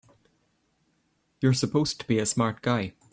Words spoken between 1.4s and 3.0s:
You're supposed to be a smart guy!